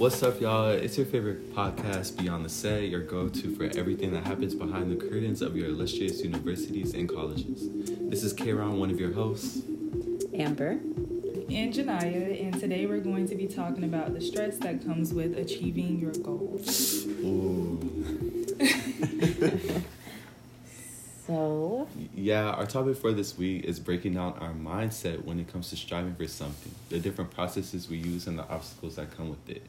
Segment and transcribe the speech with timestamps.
[0.00, 0.70] What's up, y'all?
[0.70, 4.90] It's your favorite podcast, Beyond the Set, your go to for everything that happens behind
[4.90, 7.68] the curtains of your illustrious universities and colleges.
[8.08, 9.60] This is Kron, one of your hosts.
[10.32, 10.70] Amber.
[11.50, 15.36] And Janaya, and today we're going to be talking about the stress that comes with
[15.36, 17.04] achieving your goals.
[17.06, 17.78] Ooh.
[21.26, 25.70] So, Yeah, our topic for this week is breaking down our mindset when it comes
[25.70, 29.48] to striving for something, the different processes we use, and the obstacles that come with
[29.48, 29.62] it.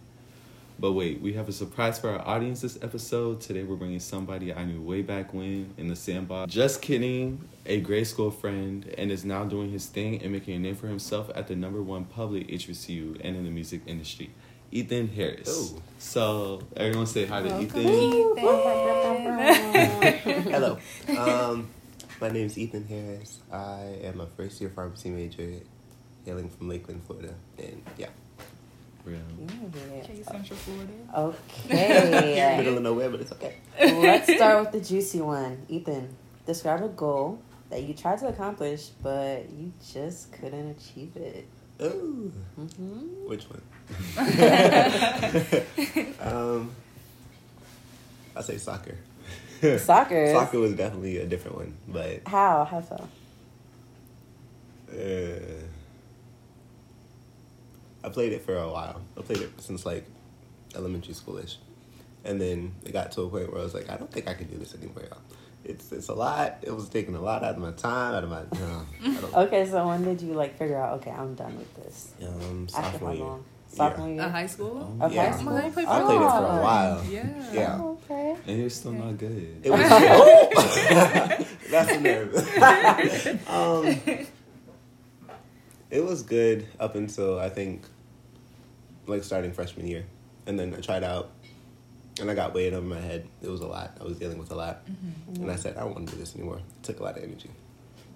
[0.81, 3.39] But wait, we have a surprise for our audience this episode.
[3.39, 6.51] Today we're bringing somebody I knew way back when in the sandbox.
[6.51, 10.59] Just kidding, a grade school friend, and is now doing his thing and making a
[10.59, 14.31] name for himself at the number one public HBCU and in the music industry.
[14.71, 15.71] Ethan Harris.
[15.71, 15.83] Ooh.
[15.99, 17.83] So everyone say hi to Welcome, Ethan.
[20.51, 20.79] Hello.
[21.15, 21.69] Um,
[22.19, 23.37] my name is Ethan Harris.
[23.53, 25.57] I am a first year pharmacy major
[26.25, 27.35] hailing from Lakeland, Florida.
[27.59, 28.07] And yeah,
[29.05, 29.19] Real.
[30.03, 30.93] Okay, Central Florida.
[31.17, 32.55] okay.
[32.57, 33.55] middle of nowhere, but it's okay.
[33.79, 35.65] Let's start with the juicy one.
[35.69, 41.47] Ethan, describe a goal that you tried to accomplish, but you just couldn't achieve it.
[41.81, 42.31] Ooh.
[42.55, 43.61] hmm Which one?
[46.21, 46.69] um,
[48.35, 48.95] I'll say soccer.
[49.79, 50.31] Soccer.
[50.31, 52.65] Soccer was definitely a different one, but How?
[52.65, 53.07] How so?
[54.91, 55.65] uh,
[58.03, 59.01] I played it for a while.
[59.17, 60.05] I played it since like
[60.75, 61.57] elementary schoolish,
[62.23, 64.33] and then it got to a point where I was like, I don't think I
[64.33, 65.03] can do this anymore.
[65.09, 65.17] Y'all.
[65.63, 66.57] It's it's a lot.
[66.63, 68.41] It was taking a lot out of my time, out of my.
[68.59, 70.99] No, I don't, Okay, so when did you like figure out?
[71.01, 72.11] Okay, I'm done with this.
[72.23, 73.35] um, After how sophomore year.
[73.71, 74.29] Sophomore Uh, year.
[74.29, 74.97] high school?
[74.99, 75.31] Of Yeah.
[75.31, 75.55] high school.
[75.55, 76.57] I played I played it for Oh.
[76.57, 77.03] a while.
[77.05, 77.53] Yeah.
[77.53, 77.77] Yeah.
[77.79, 78.35] Oh, okay.
[78.47, 79.61] And you're still not good.
[79.63, 79.79] It was.
[81.71, 82.35] That's the nerve.
[83.47, 84.27] um,
[85.91, 87.83] it was good up until I think,
[89.07, 90.05] like starting freshman year,
[90.47, 91.29] and then I tried out,
[92.19, 93.27] and I got weight over my head.
[93.41, 93.97] It was a lot.
[93.99, 94.81] I was dealing with a lot,
[95.35, 96.57] and I said I don't want to do this anymore.
[96.57, 97.49] It took a lot of energy,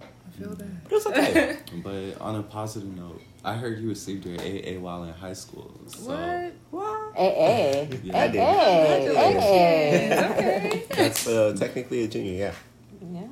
[0.00, 0.82] I feel that.
[0.84, 1.58] but it was okay.
[1.84, 5.70] But on a positive note, I heard you received your AA while in high school.
[5.88, 6.52] So What?
[6.70, 7.14] what?
[7.16, 8.40] Hey, hey, Yeah, I did.
[8.40, 10.82] hey, hey, Okay.
[10.90, 12.32] That's uh, technically a junior.
[12.32, 12.52] Yeah.
[13.12, 13.26] Yeah,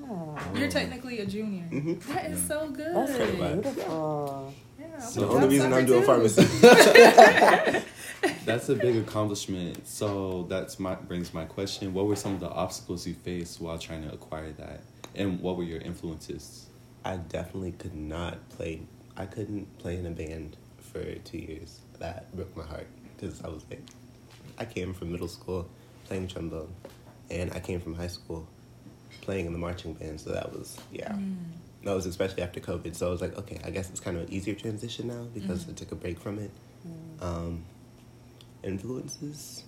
[0.55, 1.65] You're technically a junior.
[1.71, 2.01] Mhm.
[2.07, 2.95] That is so good.
[2.95, 4.55] that's Pretty beautiful.
[4.79, 6.07] Yeah, So The only reason I'm doing too.
[6.07, 6.45] pharmacy.
[8.45, 9.87] that's a big accomplishment.
[9.87, 11.95] So that's my brings my question.
[11.95, 14.81] What were some of the obstacles you faced while trying to acquire that?
[15.15, 16.67] And what were your influences?
[17.05, 18.83] I definitely could not play.
[19.17, 21.81] I couldn't play in a band for two years.
[21.99, 23.83] That broke my heart because I was like,
[24.59, 25.69] I came from middle school
[26.07, 26.73] playing trombone,
[27.31, 28.47] and I came from high school
[29.21, 30.21] playing in the marching band.
[30.21, 31.37] So that was yeah, Mm.
[31.85, 32.95] that was especially after COVID.
[32.95, 35.65] So I was like, okay, I guess it's kind of an easier transition now because
[35.65, 35.71] Mhm.
[35.71, 36.51] I took a break from it.
[37.21, 37.65] Um,
[38.63, 39.65] influences.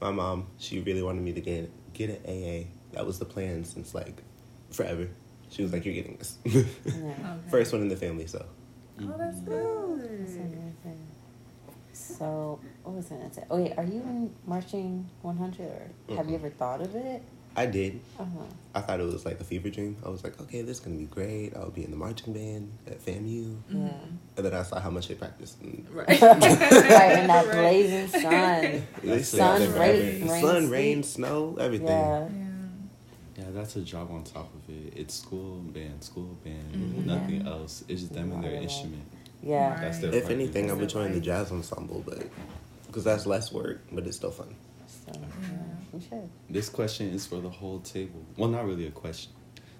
[0.00, 2.66] My mom, she really wanted me to get get an AA.
[2.92, 4.22] That was the plan since like
[4.70, 5.08] forever.
[5.50, 6.54] She was like, "You're getting this." Yeah.
[6.54, 7.50] Okay.
[7.50, 8.44] First one in the family, so
[9.02, 10.36] Oh, that's That's good.
[10.36, 11.06] amazing.
[11.92, 13.44] So, what was I gonna say?
[13.50, 15.60] Oh, wait, are you in marching 100
[16.08, 16.38] or have you Mm-mm.
[16.38, 17.22] ever thought of it?
[17.56, 18.00] I did.
[18.18, 18.44] Uh huh.
[18.74, 19.96] I thought it was like a fever dream.
[20.06, 21.56] I was like, okay, this is gonna be great.
[21.56, 23.78] I'll be in the marching band at FAMU, Yeah.
[24.36, 25.60] and then I saw how much they practiced.
[25.60, 26.08] And Right.
[26.22, 27.52] right in that Right.
[27.52, 28.86] blazing sun.
[29.02, 30.70] That's stayed sun, there rain, rain, sun, sleet.
[30.70, 31.88] rain, snow, everything.
[31.88, 32.28] Yeah.
[32.28, 32.46] Yeah.
[33.38, 34.92] Yeah, that's a job on top of it.
[34.96, 37.06] It's school band, school band, Mhm.
[37.06, 37.82] nothing else.
[37.88, 39.02] It's just them and their instrument.
[39.42, 39.70] Yeah.
[39.72, 39.80] Right.
[39.80, 42.22] That's their If part anything, I would That's join the jazz ensemble, but
[42.86, 44.54] because that's less work, but it's still fun.
[44.86, 45.59] So, yeah,
[45.92, 46.28] you should.
[46.48, 48.22] This question is for the whole table.
[48.36, 49.32] Well, not really a question.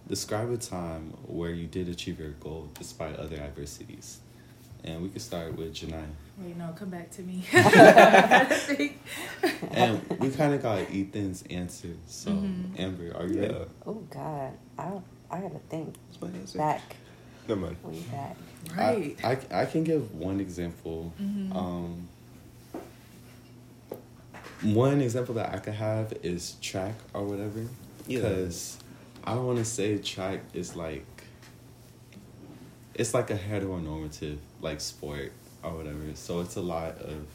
[0.09, 4.21] Describe a time where you did achieve your goal despite other adversities.
[4.83, 6.05] And we could start with Janai.
[6.39, 7.45] Wait, no, come back to me.
[9.73, 11.91] And we kind of got Ethan's answer.
[12.07, 12.79] So, Mhm.
[12.81, 13.55] Amber, are you ready?
[13.55, 14.53] Yeah, Oh, God.
[14.79, 15.95] I, I gotta think.
[16.11, 16.59] that's my answer.
[16.59, 16.97] Back.
[17.49, 17.77] Never mind.
[17.83, 18.37] Way back.
[18.77, 19.17] right.
[19.23, 21.13] I, I, I can give one example.
[21.21, 21.55] Mhm.
[21.55, 22.09] Um,
[24.63, 27.67] one example that I could have is track or whatever.
[28.07, 28.19] Yeah.
[28.21, 28.79] Because
[29.25, 31.07] I don't want to say track is like,
[32.95, 36.15] it's like a heteronormative like sport or whatever.
[36.15, 37.27] So it's a lot of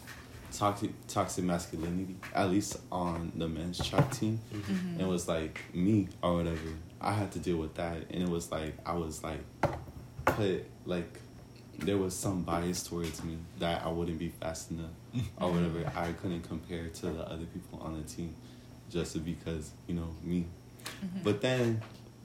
[0.52, 4.40] toxic toxic masculinity, at least on the men's track team.
[4.54, 5.00] Mhm.
[5.00, 6.70] It was like me or whatever.
[7.02, 9.44] I had to deal with that, and it was like I was like
[10.26, 11.20] put like
[11.80, 14.92] there was some bias towards me that I wouldn't be fast enough
[15.40, 15.92] or whatever.
[15.96, 18.34] I couldn't compare to the other people on the team
[18.90, 20.46] just because you know me.
[20.86, 21.24] Mhm.
[21.24, 21.82] But then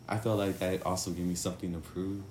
[0.08, 2.23] I felt like that also gave me something to prove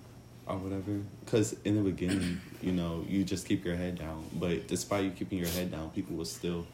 [0.47, 0.99] or whatever.
[1.23, 4.25] Because in the beginning, you know, you just keep your head down.
[4.33, 6.65] But despite you keeping your head down, people will still,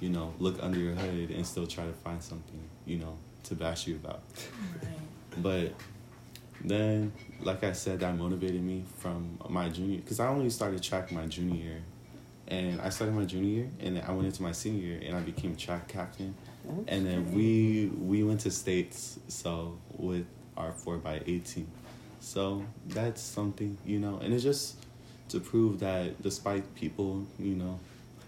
[0.00, 3.54] you know, look under your hood and still try to find something, you know, to
[3.54, 4.22] bash you about.
[4.82, 5.42] Right.
[5.42, 5.72] But
[6.66, 11.10] then, like I said, that motivated me from my junior, because I only started track
[11.12, 11.82] my junior year.
[12.48, 15.16] And I started my junior year, and then I went into my senior year, and
[15.16, 16.34] I became track captain.
[16.86, 20.26] And then we we went to states, so with
[20.56, 21.66] our four by eighteen,
[22.20, 24.76] so that's something you know, and it's just
[25.30, 27.78] to prove that despite people you know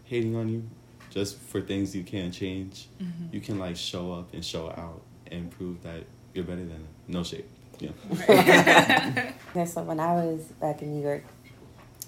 [0.04, 0.62] hating on you,
[1.10, 3.32] just for things you can't change, Mhm.
[3.34, 6.04] you can like show up and show out and prove that
[6.34, 6.86] you're better than them.
[7.08, 7.44] No shade.
[7.80, 7.90] Yeah.
[8.28, 9.34] Right.
[9.66, 11.24] So when I was back in New York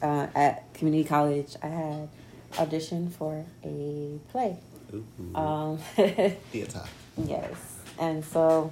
[0.03, 2.09] uh, at community college, I had
[2.53, 4.57] auditioned for a play.
[4.95, 5.05] Ooh.
[5.35, 6.83] Um, Theater.
[7.17, 8.71] yes, and so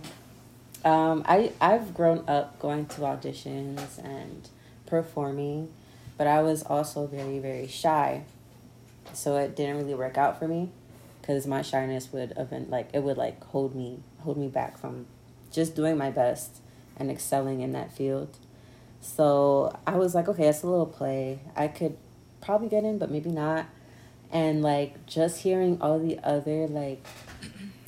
[0.84, 4.48] um, I I've grown up going to auditions and
[4.86, 5.72] performing,
[6.16, 8.22] but I was also very very shy,
[9.12, 10.70] so it didn't really work out for me,
[11.20, 14.78] because my shyness would have been like it would like hold me hold me back
[14.78, 15.06] from
[15.50, 16.60] just doing my best
[16.98, 18.36] and excelling in that field.
[19.00, 21.40] So I was like, okay, it's a little play.
[21.56, 21.96] I could
[22.40, 23.66] probably get in, but maybe not.
[24.30, 27.04] And like just hearing all the other like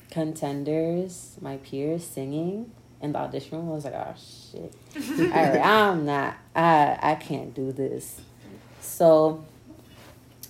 [0.09, 2.71] contenders, my peers singing
[3.01, 4.73] in the audition room, I was like, oh shit.
[5.19, 6.37] all right, I'm not.
[6.55, 8.21] I I can't do this.
[8.79, 9.43] So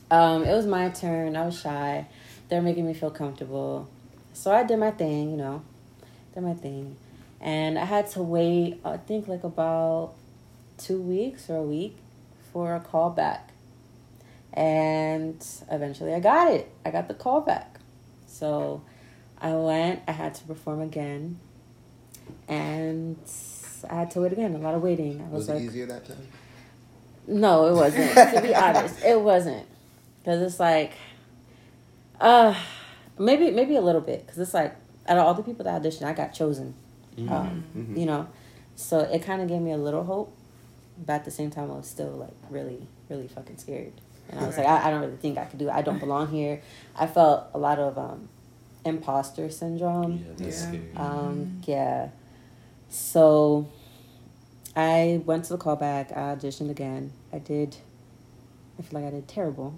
[0.10, 1.36] um, it was my turn.
[1.36, 2.06] I was shy.
[2.50, 3.90] They're making me feel comfortable.
[4.34, 5.62] So I did my thing, you know,
[6.34, 6.98] did my thing.
[7.42, 10.14] And I had to wait, I think, like about
[10.78, 11.98] two weeks or a week
[12.54, 13.50] for a call back.
[14.54, 16.72] And eventually I got it.
[16.86, 17.80] I got the call back.
[18.28, 18.84] So
[19.40, 21.40] I went, I had to perform again.
[22.48, 23.18] And
[23.90, 25.20] I had to wait again, a lot of waiting.
[25.22, 26.28] I was, Was it like, easier that time?
[27.28, 28.14] no, it wasn't.
[28.36, 29.66] to be honest, it wasn't
[30.20, 30.92] because it's like,
[32.20, 32.54] uh,
[33.18, 34.76] maybe maybe a little bit because it's like
[35.08, 36.76] out of all the people that auditioned, I got chosen.
[37.18, 37.34] Mm-hmm.
[37.34, 37.98] Um, Mhm.
[37.98, 38.28] You know,
[38.76, 40.34] so it kind of gave me a little hope,
[41.06, 43.92] but at the same time, I was still like really really fucking scared,
[44.30, 45.72] and I was like, I, I don't really think I could do it.
[45.74, 46.62] I don't belong here.
[46.96, 48.30] I felt a lot of um,
[48.86, 50.24] imposter syndrome.
[50.26, 50.68] yeah, that's Yeah.
[50.68, 50.90] scary.
[50.96, 52.10] Um, yeah.
[52.90, 53.68] So
[54.76, 56.16] I went to the callback.
[56.16, 57.12] I auditioned again.
[57.34, 57.76] I did.
[58.80, 59.74] I feel like I did terrible,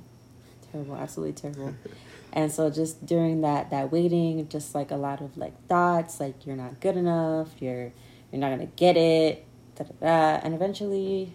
[0.71, 1.73] terrible, absolutely terrible.
[2.33, 6.45] and so just during that that waiting, just like a lot of like thoughts, like
[6.45, 7.49] you're not good enough.
[7.59, 7.91] You're
[8.31, 9.45] you're not gonna get it.
[9.75, 10.41] Da, da, da.
[10.43, 11.31] And eventually,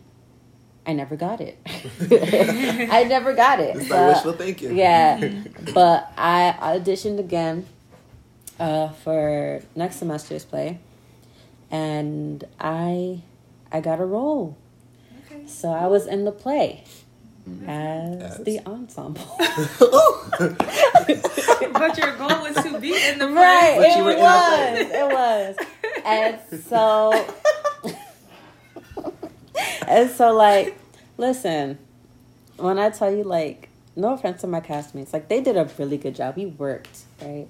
[0.87, 1.57] I never got it.
[2.93, 3.77] I never got it.
[3.77, 4.77] It's But- like wishful thinking.
[4.77, 5.43] yeah,
[5.75, 7.67] but I auditioned again
[8.59, 10.81] uh, for next semester's play,
[11.71, 13.23] and I
[13.71, 14.57] I got a role.
[15.27, 15.47] Okay.
[15.47, 16.85] So I was in the play.
[17.67, 18.45] As As?
[18.45, 19.23] the ensemble.
[20.39, 23.35] but your goal was to be in the play.
[23.35, 24.99] right, But it you were in the was, play.
[25.01, 25.57] it was,
[26.05, 27.13] and so
[29.89, 30.79] and so like,
[31.17, 31.79] listen,
[32.57, 35.97] when I tell you like, no offense to my castmates, like they did a really
[35.99, 36.37] good job.
[36.37, 37.49] We worked, right?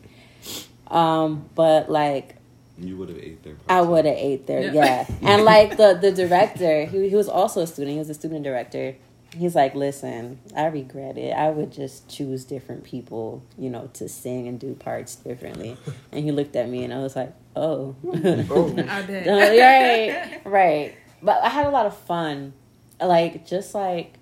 [0.89, 2.37] Um, but like
[2.79, 3.57] You would have ate their.
[3.69, 5.07] I would have ate there, Yeah.
[5.21, 5.31] yeah.
[5.31, 7.93] And like the the director, he he was also a student.
[7.93, 8.95] He was a student director.
[9.37, 11.33] He's like, listen, I regret it.
[11.33, 15.77] I would just choose different people, you know, to sing and do parts differently.
[16.13, 18.75] And he looked at me, and I was like, oh, Oh.
[18.89, 19.27] I bet.
[19.27, 20.95] right, right.
[21.23, 22.55] But I had a lot of fun.
[23.01, 24.15] Like just like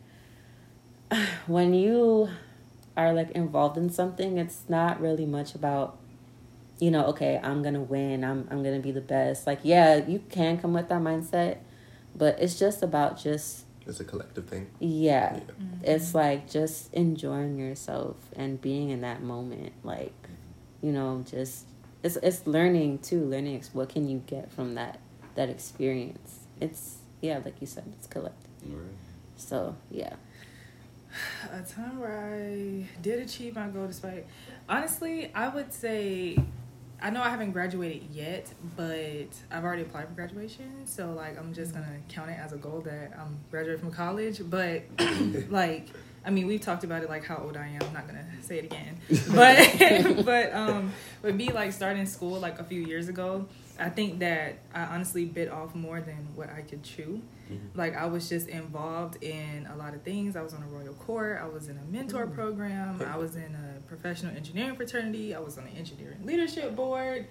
[1.46, 2.28] when you
[2.96, 5.98] are like involved in something, it's not really much about
[6.78, 9.46] you know, okay, I'm gonna win, I'm I'm gonna be the best.
[9.46, 11.58] Like, yeah, you can come with that mindset,
[12.14, 14.68] but it's just about just It's a collective thing.
[14.80, 15.34] yeah.
[15.34, 15.40] Yeah.
[15.40, 15.84] Mm-hmm.
[15.84, 19.72] It's like just enjoying yourself and being in that moment.
[19.84, 20.86] Like, mm-hmm.
[20.86, 21.66] you know, just
[22.02, 23.24] it's it's learning too.
[23.24, 25.00] Learning what can you get from that
[25.34, 26.46] that experience.
[26.60, 28.50] It's yeah, like you said, it's collective.
[28.64, 28.86] Right.
[29.36, 30.14] So yeah.
[31.52, 34.26] a time where I did achieve my goal despite
[34.68, 36.36] honestly, I would say
[37.00, 41.52] I know I haven't graduated yet, but I've already applied for graduation, so like I'm
[41.52, 44.40] just gonna count it as a goal that I'm graduating from college.
[44.48, 44.82] But
[45.50, 45.88] like
[46.24, 47.82] I mean, we've talked about it like how old I am.
[47.82, 48.98] I'm not gonna say it again,
[49.34, 53.46] but but um, with me like starting school like a few years ago,
[53.78, 57.20] I think that I honestly bit off more than what I could chew.
[57.50, 57.78] Mm-hmm.
[57.78, 60.36] Like I was just involved in a lot of things.
[60.36, 61.40] I was on a royal court.
[61.42, 63.00] I was in a mentor program.
[63.02, 65.34] I was in a professional engineering fraternity.
[65.34, 67.26] I was on the engineering leadership board,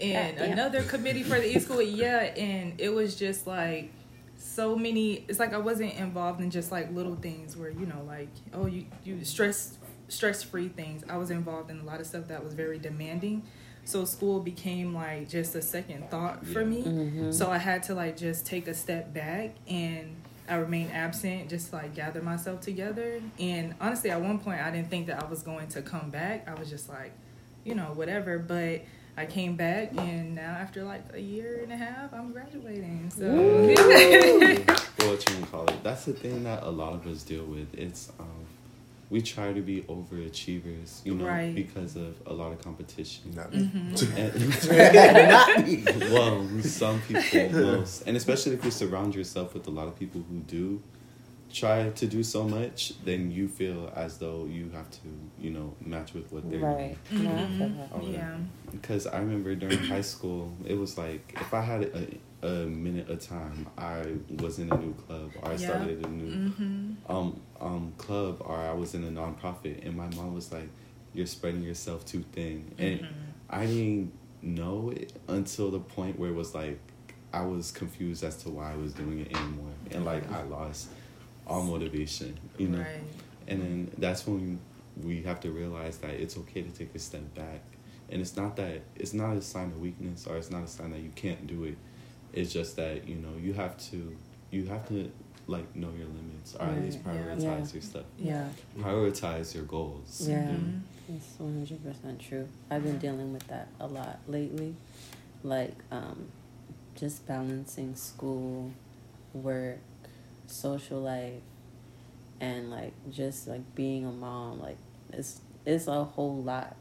[0.00, 0.52] and God damn.
[0.52, 1.82] another committee for the e school.
[1.82, 3.90] Yeah, and it was just like
[4.38, 5.24] so many.
[5.28, 8.66] It's like I wasn't involved in just like little things where you know, like oh,
[8.66, 9.76] you you stress
[10.08, 11.04] stress free things.
[11.08, 13.42] I was involved in a lot of stuff that was very demanding.
[13.88, 16.66] So school became like just a second thought for Yeah.
[16.66, 16.82] me.
[16.82, 17.32] Mhm.
[17.32, 20.14] So I had to like just take a step back and
[20.46, 23.18] I remained absent, just like gather myself together.
[23.40, 26.46] And honestly, at one point, I didn't think that I was going to come back.
[26.46, 27.12] I was just like,
[27.64, 28.38] you know, whatever.
[28.38, 28.82] But
[29.16, 33.10] I came back, and now after like a year and a half, I'm graduating.
[33.10, 35.82] So Well, what you can call it.
[35.82, 37.74] That's the thing that a lot of us deal with.
[37.74, 38.37] It's um,
[39.10, 41.54] we try to be overachievers, you know, Right.
[41.54, 43.32] because of a lot of competition.
[43.34, 43.70] Not me.
[44.16, 44.32] And,
[45.30, 45.84] Not me.
[46.12, 50.22] well, some people most, and especially if you surround yourself with a lot of people
[50.28, 50.82] who do
[51.50, 55.74] try to do so much, then you feel as though you have to, you know,
[55.80, 56.96] match with what they're Right.
[57.10, 57.88] No, I feel that.
[57.94, 58.36] Oh, yeah.
[58.70, 63.08] because I remember during high school, it was like if I had a, a minute
[63.08, 64.04] of time, I
[64.38, 65.56] was in a new club or I Yeah.
[65.56, 70.08] started a new hmm um um club or I was in a nonprofit, and my
[70.16, 70.68] mom was like,
[71.14, 73.14] "You're spreading yourself too thin," and Mm-hmm.
[73.50, 74.12] I didn't
[74.42, 76.78] know it until the point where it was like
[77.32, 80.88] I was confused as to why I was doing it anymore, and like I lost
[81.46, 82.78] all motivation, you know.
[82.78, 83.02] Right.
[83.48, 84.60] And then that's when
[85.02, 87.62] we have to realize that it's okay to take a step back.
[88.10, 90.90] And it's not that it's not a sign of weakness or it's not a sign
[90.92, 91.76] that you can't do it.
[92.32, 94.16] It's just that, you know, you have to
[94.50, 95.10] you have to
[95.48, 97.20] like know your limits or at least Right, yeah.
[97.22, 97.72] prioritize Yeah.
[97.72, 98.04] your stuff.
[98.18, 98.48] Yeah.
[98.78, 100.26] Prioritize your goals.
[100.28, 100.46] Yeah.
[100.50, 100.80] Mhm.
[101.08, 102.46] It's one hundred percent true.
[102.70, 104.74] I've been dealing with that a lot lately,
[105.42, 106.26] like um,
[106.94, 108.72] just balancing school,
[109.32, 109.78] work,
[110.46, 111.40] social life,
[112.40, 114.60] and like just like being a mom.
[114.60, 114.76] Like
[115.12, 116.76] it's it's a whole lot.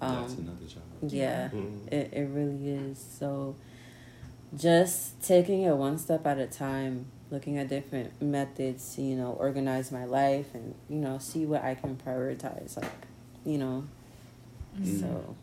[0.00, 1.12] That's Um, another job.
[1.12, 1.50] yeah,
[1.92, 2.98] it it really is.
[2.98, 3.54] So
[4.56, 9.32] just taking it one step at a time, looking at different methods to, you know,
[9.32, 12.76] organize my life and, you know, see what I can prioritize.
[12.76, 12.90] Like,
[13.44, 13.84] you know.
[14.80, 15.00] Mm.
[15.00, 15.36] So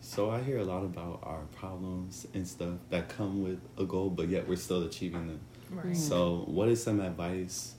[0.00, 4.10] So I hear a lot about our problems and stuff that come with a goal,
[4.10, 5.40] but yet we're still achieving them.
[5.70, 5.86] Right.
[5.86, 5.96] Mm.
[5.96, 7.74] So, what is some advice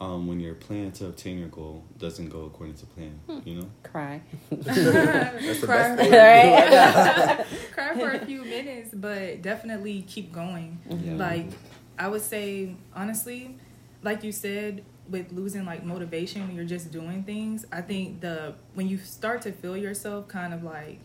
[0.00, 3.20] um, when your plan to obtain your goal doesn't go according to plan?
[3.28, 3.40] Hmm.
[3.46, 4.22] You know, cry.
[4.50, 5.96] That's the Cry.
[5.96, 6.12] best thing.
[6.12, 7.46] Right?
[7.72, 10.78] Cry for a few minutes, but definitely keep going.
[10.88, 11.18] Mhm.
[11.18, 11.50] Like,
[12.00, 13.56] I would say, honestly,
[14.02, 18.54] like you said, with losing like motivation when you're just doing things, I think the
[18.74, 20.98] when you start to feel yourself kind of like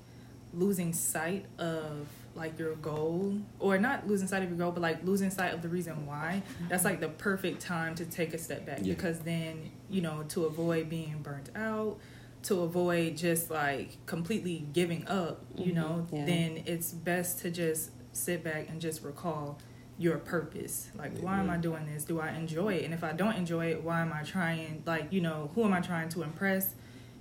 [0.53, 5.03] losing sight of like your goal or not losing sight of your goal but like
[5.03, 8.65] losing sight of the reason why that's like the perfect time to take a step
[8.65, 8.93] back Yeah.
[8.93, 11.97] because then you know to avoid being burnt out
[12.43, 15.75] to avoid just like completely giving up you Mhm.
[15.75, 16.25] know Yeah.
[16.25, 19.57] then it's best to just sit back and just recall
[19.97, 20.89] your purpose.
[20.97, 22.03] Like why am i doing this?
[22.03, 22.85] Do i enjoy it?
[22.85, 24.83] And if i don't enjoy it why am i trying?
[24.85, 26.73] Like you know who am i trying to impress?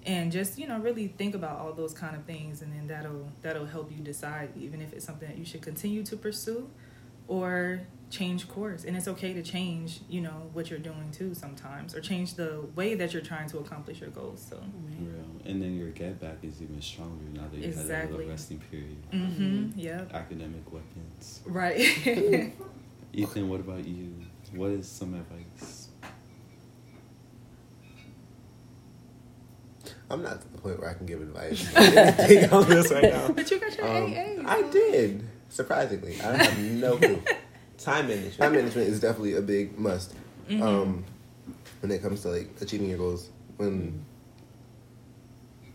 [0.07, 3.29] And just you know really think about all those kind of things and then that'll
[3.43, 6.69] that'll help you decide even if it's something that you should continue to pursue
[7.29, 11.97] or change course and it's okay to change you know what you're doing too sometimes
[11.97, 14.57] or change the way that you're trying to accomplish your goals so
[15.01, 18.29] real, and then your get back is even stronger now that you had a little
[18.29, 18.97] resting period.
[19.13, 21.41] mm-hmm yeah Academic weapons.
[21.47, 21.81] right
[23.13, 24.13] Ethan, what about you?
[24.57, 25.89] What is some advice?
[30.11, 31.73] I'm not to the point where I can give advice.
[31.77, 33.29] I didn't think on this right now.
[33.33, 34.13] but you got your Um,
[34.47, 35.25] AA I did.
[35.55, 37.23] Surprisingly, I have no clue.
[37.79, 38.39] Time management.
[38.39, 40.13] Time management is definitely a big must.
[40.49, 40.61] Mhm.
[40.61, 41.05] Um,
[41.81, 43.31] when it comes to like achieving your goals.
[43.57, 44.05] When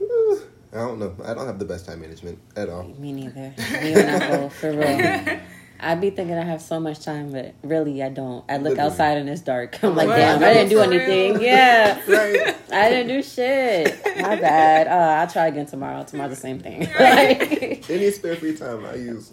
[0.01, 2.83] I don't know, I don't have the best time management at all.
[2.99, 3.53] Me neither.
[3.81, 5.39] Me when I for real.
[5.81, 8.43] I'd be thinking I have so much time, but really I don't.
[8.49, 8.79] I look Literally.
[8.91, 9.77] outside and it's dark.
[9.83, 10.17] I'm like, What?
[10.17, 11.01] damn, I didn't do For real?
[11.01, 11.41] anything.
[11.41, 12.01] Yeah.
[12.07, 12.55] Right.
[12.71, 13.99] I didn't do shit.
[14.21, 14.87] My bad.
[14.87, 16.03] Uh, I'll try again tomorrow.
[16.03, 16.81] Tomorrow the same thing.
[16.99, 19.31] Like, Any spare free time I use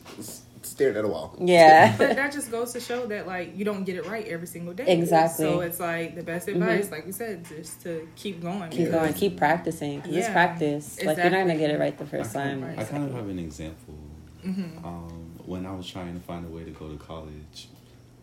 [0.63, 1.37] staring at a wall.
[1.41, 1.95] yeah.
[1.97, 4.75] but that just goes to show that like you don't get it right every single
[4.75, 4.85] day.
[4.87, 5.45] Exactly.
[5.45, 8.71] So it's like the best advice, like we said, just to keep going.
[8.71, 9.15] Keep going.
[9.15, 10.01] Keep practicing.
[10.01, 10.33] 'cause it's Yeah.
[10.33, 10.99] practice.
[11.05, 12.61] Like you're not gonna get it right the first I time.
[12.63, 12.87] kind, Right.
[12.87, 13.95] I kind of have an example.
[14.43, 17.69] hmm Um, when I was trying to find a way to go to college,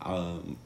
[0.01, 0.57] um,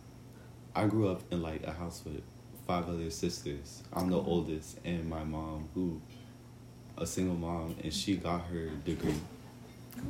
[0.76, 2.22] I grew up in like a house with
[2.66, 3.84] five other sisters.
[3.94, 6.02] I'm the oldest, and my mom, who
[6.98, 9.14] a single mom, and she got her degree.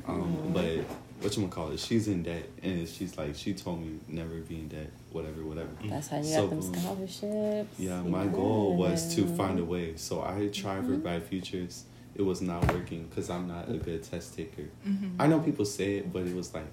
[0.08, 0.80] Um, but
[1.22, 1.80] what you call it?
[1.80, 5.70] She's in debt, and she's like, she told me never be in debt, whatever, whatever.
[5.86, 7.80] That's how you So, got them scholarships.
[7.80, 9.96] Yeah, my goal was to find a way.
[9.96, 11.84] So I tried for Bright Futures.
[12.18, 14.64] It was not working because I'm not a good test taker.
[14.84, 16.66] hmm I know people say it, but it was like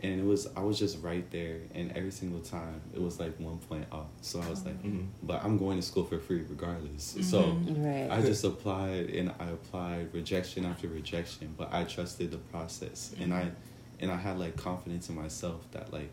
[0.00, 3.34] and it was I was just right there, and every single time it was like
[3.40, 4.08] one point off.
[4.20, 5.06] So I was like, Mhm.
[5.22, 7.16] but I'm going to school for free regardless.
[7.22, 7.84] So Mhm.
[7.84, 8.10] Right.
[8.18, 13.32] I just applied and I applied rejection after rejection, but I trusted the process and
[13.32, 13.50] I
[13.98, 16.10] and I had like confidence in myself that like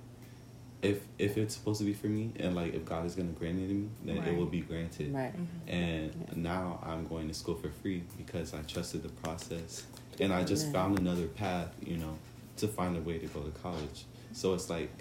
[0.83, 3.59] if if it's supposed to be for me and like if God is gonna grant
[3.59, 5.13] it to me, then it will be granted.
[5.13, 5.33] right.
[5.35, 5.47] Mhm.
[5.67, 6.33] And Yeah.
[6.35, 9.83] now I'm going to school for free because I trusted the process
[10.19, 10.73] and I just Yeah.
[10.73, 12.15] found another path, you know,
[12.57, 14.05] to find a way to go to college.
[14.33, 14.91] So it's like,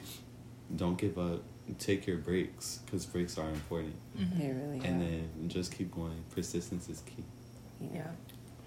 [0.77, 1.43] don't give up.
[1.79, 4.39] Take your breaks because breaks are important, Mhm.
[4.39, 5.07] They really and are.
[5.07, 6.25] then just keep going.
[6.31, 7.25] Persistence is key.
[7.95, 8.11] Yeah.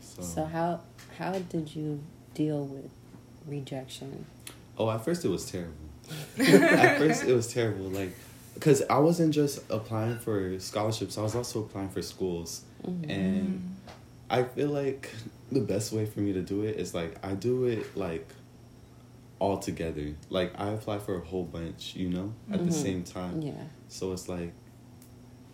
[0.02, 0.82] So, So how
[1.18, 2.00] how did you
[2.34, 2.90] deal with
[3.48, 4.26] rejection?
[4.78, 5.74] oh, at first it was terrible.
[6.40, 8.14] at first it was terrible, like
[8.54, 11.18] because I wasn't just applying for scholarships.
[11.18, 13.10] I was also applying for schools, Mhm.
[13.10, 13.76] and
[14.30, 15.12] I feel like
[15.52, 18.28] the best way for me to do it is like I do it like
[19.40, 20.16] all together.
[20.30, 22.84] Like I apply for a whole bunch, you know, at the Mhm.
[22.84, 23.42] same time.
[23.42, 23.54] Yeah.
[23.90, 24.54] So it's like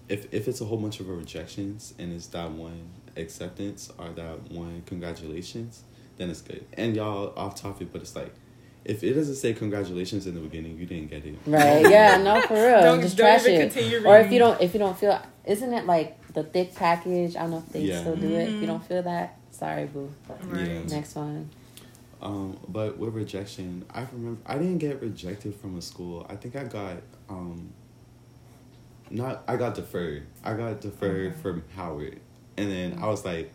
[0.07, 4.51] if if it's a whole bunch of rejections and it's that one acceptance or that
[4.51, 5.83] one congratulations,
[6.17, 6.63] then it's good.
[6.73, 8.33] And y'all off topic, but it's like
[8.85, 11.35] if it doesn't say congratulations in the beginning, you didn't get it.
[11.45, 11.87] Right.
[11.89, 12.17] Yeah.
[12.17, 12.81] No, for real.
[12.81, 13.73] Don't- just don't trash even it.
[13.73, 17.35] continue Or if you don't, if you don't feel, isn't it like the thick package?
[17.35, 18.01] I don't know if they Yeah.
[18.01, 18.49] still do it.
[18.49, 20.11] If you don't feel that, sorry, boo.
[20.45, 20.67] Right.
[20.67, 20.83] Yeah.
[20.87, 21.49] Next one.
[22.21, 26.25] Um, but with rejection, I remember I didn't get rejected from a school.
[26.29, 26.97] I think I got
[27.29, 27.69] um
[29.09, 30.23] not I got deferred.
[30.43, 31.41] I got deferred Okay.
[31.41, 32.19] from Howard.
[32.57, 33.51] And then I was like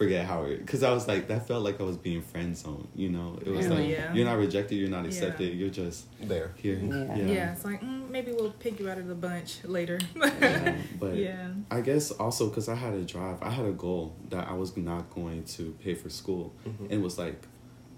[0.00, 3.10] forget Howard because I was like that felt like I was being friend zoned, you
[3.10, 3.38] know.
[3.44, 3.82] It was Really?
[3.82, 4.14] like Yeah.
[4.14, 5.08] you're not rejected, you're not Yeah.
[5.08, 6.52] accepted, you're just There.
[6.56, 6.78] here.
[6.78, 7.16] Yeah.
[7.16, 7.52] Yeah.
[7.52, 9.98] it's like mm, maybe we'll pick you out of the bunch later.
[10.16, 10.76] Yeah.
[10.98, 11.48] But yeah.
[11.70, 14.74] I guess also because I had a drive, I had a goal that I was
[14.74, 16.54] not going to pay for school.
[16.66, 16.80] Mhm.
[16.84, 17.46] And it was like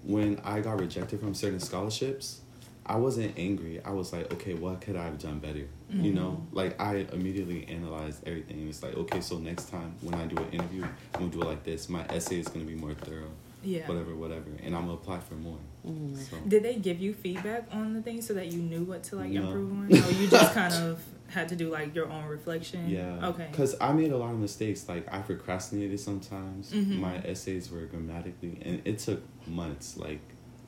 [0.02, 2.40] when I got rejected from certain scholarships,
[2.84, 3.80] I wasn't angry.
[3.84, 5.66] I was like, okay, what could I have done better?
[5.90, 8.66] You know, like I immediately analyzed everything.
[8.68, 11.46] It's like, okay, so next time when I do an interview, I'm gonna do it
[11.46, 11.88] like this.
[11.88, 13.30] My essay is gonna be more thorough,
[13.62, 13.86] Yeah.
[13.86, 15.58] whatever, whatever, and I'm gonna apply for more.
[15.86, 16.16] Mhm.
[16.16, 19.16] So Did they give you feedback on the things so that you knew what to
[19.16, 19.46] like No.
[19.46, 19.86] improve on?
[19.92, 22.88] Or you just kind of had to do like your own reflection?
[22.88, 23.48] yeah, Okay.
[23.50, 24.88] Because I made a lot of mistakes.
[24.88, 26.72] Like I procrastinated sometimes.
[26.72, 26.98] Mhm.
[27.00, 29.98] My essays were grammatically, and it took months.
[29.98, 30.20] Like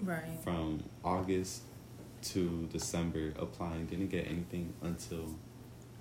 [0.02, 0.38] Right.
[0.42, 1.62] from August
[2.32, 3.86] to December applying.
[3.86, 5.26] Didn't get anything until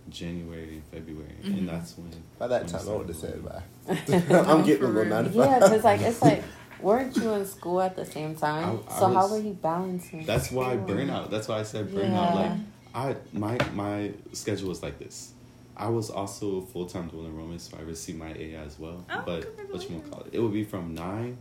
[0.09, 1.57] January and February, Mhm.
[1.59, 2.11] and that's when.
[2.37, 3.63] By that when time, I would have said bye.
[3.87, 5.05] I'm getting for a little real.
[5.05, 5.37] nine to.
[5.37, 6.43] Yeah, because like it's like,
[6.81, 8.81] weren't you in school at the same time?
[8.89, 10.25] I- I so how were you balancing?
[10.25, 10.87] That's why school?
[10.87, 11.29] burnout.
[11.29, 12.09] That's why I said burnout.
[12.11, 12.33] Yeah.
[12.33, 12.59] Like
[12.95, 15.31] I, my my schedule was like this.
[15.75, 19.03] I was also full time dual enrollment, so I received my AA as well.
[19.09, 20.09] Oh, but what you congratulations.
[20.09, 20.29] call it?
[20.33, 21.37] It would be from nine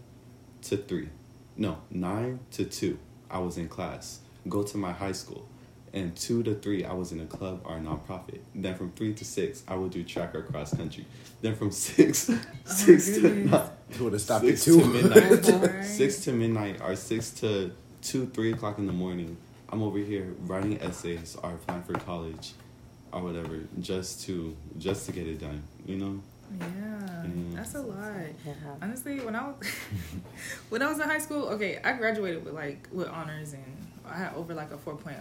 [0.63, 1.09] to three.
[1.57, 2.99] No, nine to two.
[3.31, 4.21] I was in class.
[4.49, 5.47] Go to my high school.
[5.95, 8.39] And two to three, I was in a club or a nonprofit.
[8.55, 11.05] Then from three to six, I would do track or cross country.
[11.43, 13.51] Then from six, oh, six to goodness.
[13.53, 14.81] nine, You would have stopped at six two.
[14.81, 15.49] to midnight.
[15.75, 15.85] Right.
[15.85, 19.37] six to midnight or six to two, three o'clock in the morning.
[19.69, 22.53] I'm over here writing essays or applying for college
[23.13, 25.63] or whatever, just to just to get it done.
[25.85, 26.23] You know?
[26.61, 27.23] Yeah.
[27.27, 27.55] Mm.
[27.55, 28.13] That's a lot.
[28.47, 28.53] Yeah.
[28.81, 29.57] Honestly, when I was
[30.69, 33.65] when I was in high school, okay, I graduated with like with honors and
[34.07, 35.15] I had over like a 4.0.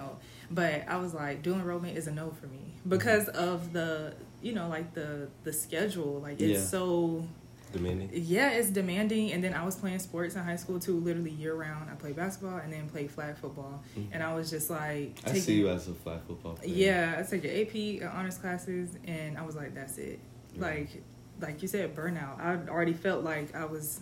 [0.49, 4.53] But I was like, dual enrollment is a no for me because of the you
[4.53, 6.19] know like the the schedule.
[6.21, 6.65] Like it's Yeah.
[6.65, 7.27] so
[7.71, 8.09] Demanding.
[8.13, 9.31] yeah, it's demanding.
[9.31, 11.89] And then I was playing sports in high school too, literally year round.
[11.89, 13.81] I played basketball and then played flag football.
[13.97, 14.07] Mhm.
[14.11, 16.69] And I was just like, I see you as a flag football player.
[16.69, 20.19] yeah, I took your AP uh, honors classes, and I was like, that's it.
[20.53, 20.61] Yeah.
[20.63, 21.01] Like,
[21.41, 22.39] like you said, burnout.
[22.39, 23.99] I already felt like I was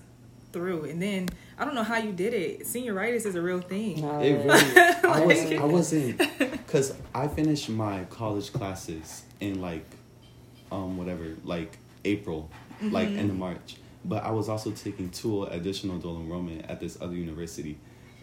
[0.51, 2.61] through, and then I don't know how you did it.
[2.61, 4.01] Senioritis is a real thing.
[4.01, 9.23] No, It it- really, I was, Like- I wasn't, cause I finished my college classes
[9.39, 9.85] in like,
[10.71, 12.49] um, whatever, like April,
[12.81, 13.19] like Mm-hmm.
[13.19, 13.75] end of March.
[14.05, 17.77] But I was also taking two additional dual enrollment at this other university,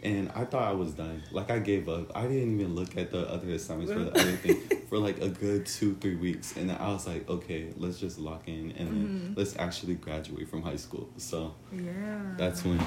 [0.06, 1.22] and I thought I was done.
[1.32, 2.16] Like I gave up.
[2.16, 4.56] I didn't even look at the other assignments for the other thing
[4.88, 8.18] for like a good two, three weeks, and then I was like, okay, let's just
[8.18, 8.88] lock in and
[9.34, 9.36] Mhm.
[9.36, 11.08] let's actually graduate from high school.
[11.16, 12.78] So yeah, that's when,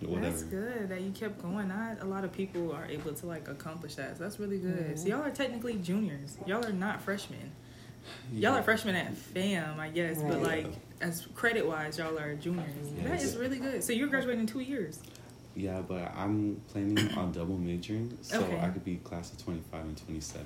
[0.00, 0.30] whatever.
[0.30, 1.68] That's good that you kept going.
[1.68, 4.16] Not a lot of people are able to like accomplish that.
[4.16, 4.98] So that's really good.
[4.98, 6.38] So y'all are technically juniors.
[6.46, 7.52] Y'all are not freshmen.
[8.32, 10.64] Y'all are freshmen at FAM, I guess, but Right.
[10.66, 12.66] like as credit wise, y'all are juniors.
[13.02, 13.82] That is really good.
[13.84, 15.00] So you're graduating in two years.
[15.56, 18.58] Yeah, but I'm planning on double majoring, so Okay.
[18.60, 20.44] I could be class of 25 and 27.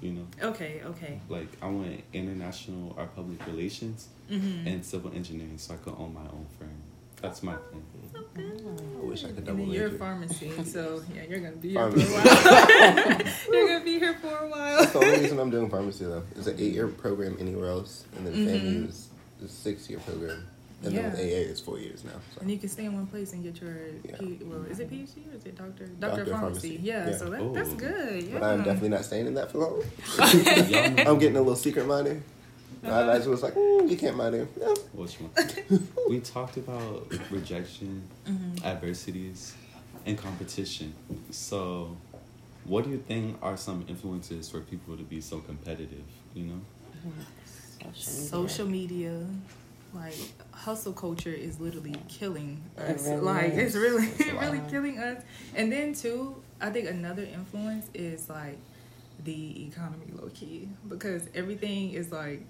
[0.00, 1.20] You know, Okay, okay.
[1.28, 4.68] like I want international or public relations Mm-hmm.
[4.68, 6.68] and civil engineering, so I could own my own firm.
[7.22, 7.82] That's my plan.
[8.14, 8.20] So
[9.02, 9.78] I wish I could And double major.
[9.78, 13.20] you're a pharmacy, so yeah, you're gonna be here for a while.
[13.52, 14.78] you're gonna be here for a while.
[14.80, 16.22] That's the only reason I'm doing pharmacy though.
[16.36, 18.46] It's an eight year program anywhere else, and then Mhm.
[18.46, 19.08] FAMU is
[19.44, 20.46] a six year program,
[20.84, 21.24] and then with Yeah.
[21.26, 22.12] AA it's four years now.
[22.34, 22.40] So.
[22.40, 24.16] And you can stay in one place and get your, Yeah.
[24.18, 25.86] P, well, is it PhD or is it doctor?
[25.86, 26.68] Doctor, Doctor of of pharmacy.
[26.76, 26.80] pharmacy.
[26.82, 27.16] Yeah, Yeah.
[27.16, 28.22] so that, that's good.
[28.22, 28.32] Yeah.
[28.38, 29.82] But I'm definitely not staying in that for long.
[30.18, 32.20] I'm getting a little secret money.
[32.82, 34.72] My advisor was like, mm, "You can't minor." Yeah.
[34.92, 35.30] which one?
[36.08, 38.64] we talked about rejection, Mhm.
[38.64, 39.54] adversities,
[40.06, 40.94] and competition.
[41.32, 41.96] So,
[42.64, 46.04] what do you think are some influences for people to be so competitive?
[46.36, 46.60] You know,
[47.94, 49.26] Social media,
[49.94, 50.14] like
[50.52, 53.06] hustle culture, is literally killing It us.
[53.08, 53.74] really like is.
[53.74, 55.22] it's really, It's really killing us.
[55.54, 58.58] And then too, I think another influence is like
[59.24, 62.42] the economy, low key, because everything is like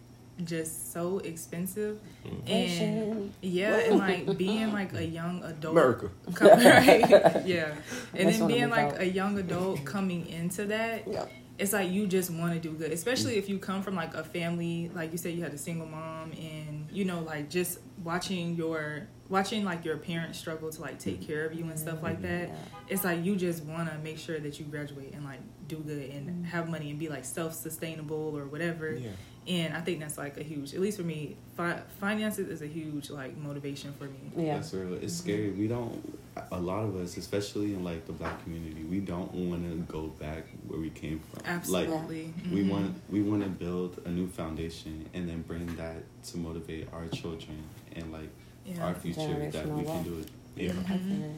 [0.44, 1.98] just so expensive.
[2.46, 6.11] And yeah, and like being like a young adult, America.
[6.35, 7.09] come- right?
[7.46, 7.74] Yeah,
[8.14, 9.01] and That's then being like about.
[9.01, 11.24] a young adult coming into that, Yeah.
[11.59, 14.22] it's like you just want to do good, especially if you come from like a
[14.22, 18.55] family, like you said, you had a single mom, and you know, like just watching
[18.55, 22.22] your watching like your parents struggle to like take care of you and stuff like
[22.22, 22.48] that.
[22.48, 22.55] Yeah.
[22.88, 26.11] It's like you just want to make sure that you graduate and like do good
[26.11, 26.44] and mm-hmm.
[26.44, 28.94] have money and be like self sustainable or whatever.
[28.94, 29.11] Yeah.
[29.48, 32.66] And I think that's like a huge, at least for me, fi- finances is a
[32.66, 34.30] huge like motivation for me.
[34.37, 34.56] Yeah.
[34.56, 34.92] that's real.
[35.02, 35.50] It's scary.
[35.50, 36.18] We don't.
[36.52, 40.08] A lot of us, especially in like the black community, we don't want to go
[40.08, 41.42] back where we came from.
[41.46, 41.87] Absolutely.
[41.94, 42.02] Like
[42.37, 42.62] Absolutely.
[42.62, 46.88] we want we want to build a new foundation and then bring that to motivate
[46.92, 47.62] our children
[47.96, 48.28] and like
[48.66, 48.84] Yeah.
[48.87, 50.28] our future that we can do it.
[50.56, 50.72] Yeah.
[50.72, 51.32] Mhm.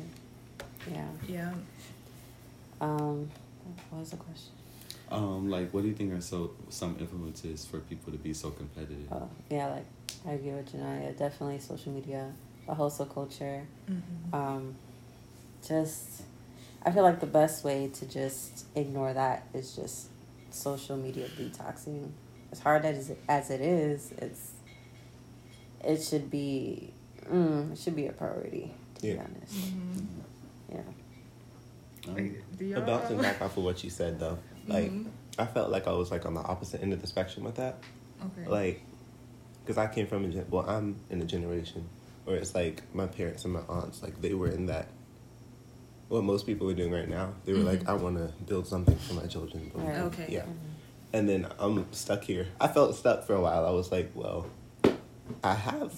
[0.90, 1.06] Yeah.
[1.28, 1.52] Yeah.
[2.80, 3.30] Um,
[3.90, 4.52] what was the question?
[5.10, 8.50] Um, like, what do you think are so some influences for people to be so
[8.50, 9.08] competitive?
[9.10, 9.86] Oh, yeah, like
[10.26, 11.16] I agree with Janaya.
[11.16, 12.32] Definitely social media,
[12.66, 13.66] the hustle culture.
[13.90, 14.02] Mhm.
[14.34, 14.74] Um,
[15.66, 16.22] just,
[16.84, 20.06] I feel like the best way to just ignore that is just
[20.50, 22.10] social media detoxing.
[22.52, 24.52] As hard as it, as it is, it's
[25.84, 26.92] it should be
[27.28, 28.72] mm, it should be a priority.
[29.00, 29.12] To Yeah.
[29.14, 30.06] be honest, Mhm.
[30.72, 30.80] yeah.
[32.08, 34.38] Um, Do y'all- Bouncing back off of what you said though,
[34.70, 35.06] like Mhm.
[35.38, 37.76] I felt like I was like on the opposite end of the spectrum with that.
[38.24, 38.48] Okay.
[38.48, 38.82] Like,
[39.62, 41.84] because I came from a gen- well, I'm in a generation
[42.24, 44.86] where it's like my parents and my aunts, like they were in that.
[46.08, 47.88] What most people are doing right now, they were like, Mhm.
[47.88, 49.70] I want to build something for my children.
[49.74, 49.96] Right.
[49.98, 50.26] Okay.
[50.28, 50.42] Yeah.
[50.42, 50.56] Mhm.
[51.12, 52.48] And then I'm stuck here.
[52.60, 53.64] I felt stuck for a while.
[53.64, 54.46] I was like, well,
[55.42, 55.92] I have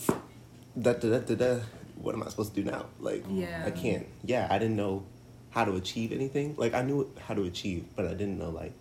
[0.81, 1.61] da da da da da.
[1.97, 2.87] What am I supposed to do now?
[3.01, 3.65] Like, Yeah.
[3.67, 4.07] I can't.
[4.25, 5.05] Yeah, I didn't know
[5.53, 6.55] how to achieve anything.
[6.57, 8.73] Like, I knew how to achieve, but I didn't know like,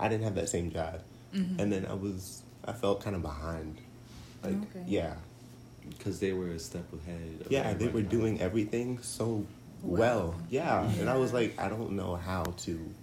[0.00, 1.00] I didn't have that same drive.
[1.34, 1.58] Mhm.
[1.60, 3.76] And then I was, I felt kind of behind.
[4.42, 4.84] Like, Okay.
[4.86, 5.14] yeah,
[5.88, 7.42] because they were a step ahead.
[7.46, 9.46] of yeah, they were everybody doing everything so
[9.82, 9.98] Well.
[10.00, 10.34] well.
[10.50, 10.90] Yeah.
[10.98, 12.94] and I was like, I don't know how to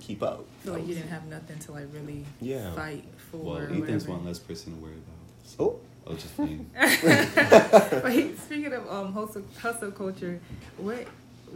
[0.00, 0.44] keep up.
[0.60, 2.72] I feel like you didn't have nothing to like really Yeah.
[2.74, 3.38] fight for.
[3.38, 4.12] Well, or Ethan's whatever.
[4.12, 5.16] one less person to worry about.
[5.44, 5.80] So, Oh.
[6.06, 6.70] oh, just playing.
[8.04, 10.40] Wait, speaking of um hustle, hustle culture,
[10.76, 11.06] what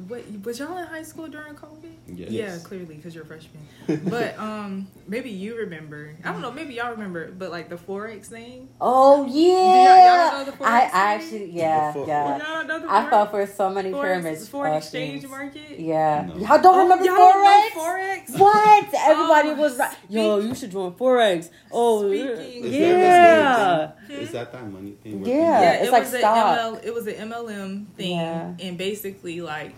[0.09, 1.91] what was y'all in high school during COVID?
[2.09, 2.31] Yes.
[2.31, 3.63] Yeah, clearly because you're a freshman.
[4.09, 6.15] but um, maybe you remember.
[6.25, 6.51] I don't know.
[6.51, 7.31] Maybe y'all remember.
[7.31, 8.69] But like the forex thing.
[8.81, 9.53] Oh yeah.
[9.53, 12.39] y'all yeah, know the Forex I, I actually yeah The yeah.
[12.39, 14.49] Y'all know the I forex- fell for so many forex- pyramids.
[14.49, 15.79] foreign uh, exchange market.
[15.81, 16.37] Yeah, No.
[16.37, 18.27] y'all don't Oh, remember y'all don't know forex?
[18.31, 18.39] forex?
[18.39, 18.95] What?
[18.95, 19.97] Everybody Oh, was right.
[20.09, 21.51] Yo, you should join forex.
[21.71, 23.93] Oh, Speaking- Is yeah.
[24.21, 24.23] That this money thing?
[24.23, 25.25] Is that that money thing?
[25.27, 25.35] Yeah.
[25.61, 26.59] Yeah, it's it like was stock.
[26.59, 28.55] a ML, it was an MLM thing, Yeah.
[28.61, 29.75] and basically like.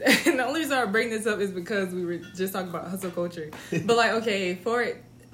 [0.26, 2.88] and the only reason I bring this up is because we were just talking about
[2.88, 3.50] hustle culture.
[3.84, 4.86] But like, okay, for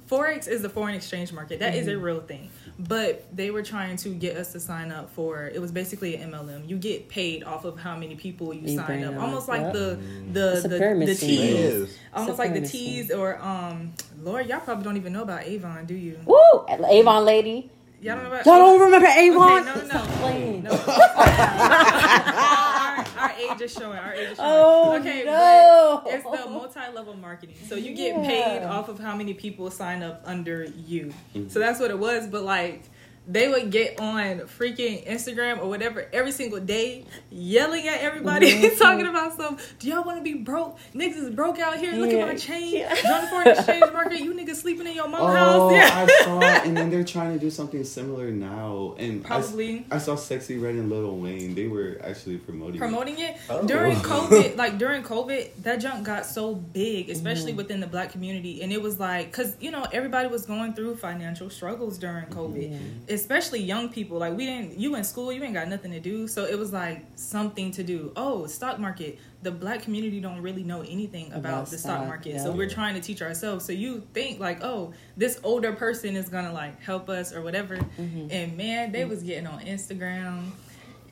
[0.07, 1.59] forex is the foreign exchange market.
[1.59, 1.95] That is Mm-hmm.
[1.97, 2.49] a real thing.
[2.77, 5.47] But they were trying to get us to sign up for.
[5.47, 6.67] It was basically an MLM.
[6.69, 9.61] You get paid off of how many people you, You sign up, on, almost like
[9.61, 9.71] yeah.
[9.71, 9.99] the
[10.33, 11.41] the the, the scheme.
[11.41, 13.93] It teas, almost like the pyramid teas or um.
[14.21, 16.19] Lord, y'all probably don't even know about Avon, do you?
[16.25, 16.65] Woo!
[16.67, 17.69] Avon lady.
[18.01, 18.45] Y'all don't know about.
[18.45, 19.59] Y'all don't remember Avon?
[19.59, 20.15] Okay, no, no, Stop no.
[20.17, 20.63] playing.
[20.63, 20.71] No.
[20.71, 20.77] our,
[23.17, 23.99] our age is showing.
[23.99, 24.49] Our age is showing.
[24.49, 26.01] Oh, okay, no.
[26.03, 27.55] but it's the multi-level marketing.
[27.67, 28.25] So you get Yeah.
[28.27, 31.11] paid off of how many people sign up under you.
[31.33, 31.59] So mm-hmm.
[31.59, 32.27] that's what it was.
[32.27, 32.83] But like.
[33.27, 38.77] They would get on freaking Instagram or whatever every single day, yelling at everybody, Mhm.
[38.79, 39.75] talking about stuff.
[39.77, 40.79] Do y'all want to be broke?
[40.95, 41.93] Niggas is broke out here.
[41.93, 42.19] Look Yeah.
[42.19, 42.73] at my chain.
[42.73, 42.95] Yeah.
[42.95, 44.19] Join the foreign exchange market.
[44.21, 45.73] You niggas sleeping in your mom's Oh, house.
[45.73, 46.05] Yeah.
[46.07, 48.95] I saw and then they're trying to do something similar now.
[48.97, 49.85] And Probably.
[49.91, 51.53] I, saw Sexyy Redd and Lil Wayne.
[51.53, 52.75] They were actually promoting.
[52.75, 52.79] it.
[52.79, 53.63] promoting it Oh.
[53.65, 54.57] during COVID.
[54.57, 58.81] Like during COVID, that junk got so big, especially within the black community, and it
[58.81, 62.71] was like because you know everybody was going through financial struggles during COVID.
[62.71, 62.77] Yeah.
[63.09, 64.17] Especially young people.
[64.19, 66.71] Like we didn't, you in school, you ain't got nothing to do, so it was
[66.71, 68.11] like something to do.
[68.15, 69.19] Oh, stock market.
[69.41, 72.43] The black community don't really know anything about, About the stock stock, market, yeah.
[72.43, 73.63] so we're trying to teach ourselves.
[73.65, 77.77] So you think like, oh, this older person is gonna like help us or whatever,
[77.77, 78.27] Mm-hmm.
[78.31, 80.51] and man, they was getting on Instagram.